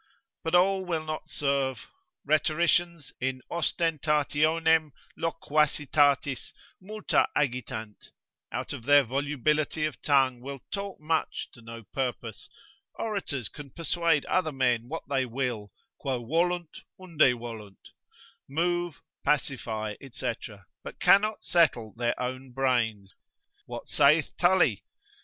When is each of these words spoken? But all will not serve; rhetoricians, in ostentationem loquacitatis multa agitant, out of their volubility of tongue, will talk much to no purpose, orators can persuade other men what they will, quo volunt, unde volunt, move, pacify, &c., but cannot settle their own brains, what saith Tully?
But 0.43 0.55
all 0.55 0.83
will 0.83 1.05
not 1.05 1.29
serve; 1.29 1.85
rhetoricians, 2.25 3.13
in 3.21 3.43
ostentationem 3.51 4.93
loquacitatis 5.15 6.53
multa 6.81 7.27
agitant, 7.35 8.09
out 8.51 8.73
of 8.73 8.85
their 8.85 9.03
volubility 9.03 9.85
of 9.85 10.01
tongue, 10.01 10.39
will 10.41 10.63
talk 10.71 10.99
much 10.99 11.49
to 11.51 11.61
no 11.61 11.83
purpose, 11.83 12.49
orators 12.95 13.47
can 13.47 13.69
persuade 13.69 14.25
other 14.25 14.51
men 14.51 14.89
what 14.89 15.03
they 15.07 15.23
will, 15.27 15.71
quo 15.99 16.25
volunt, 16.25 16.81
unde 16.99 17.37
volunt, 17.39 17.91
move, 18.49 19.03
pacify, 19.23 19.93
&c., 20.13 20.33
but 20.83 20.99
cannot 20.99 21.43
settle 21.43 21.93
their 21.95 22.19
own 22.19 22.49
brains, 22.51 23.13
what 23.67 23.87
saith 23.87 24.31
Tully? 24.35 24.83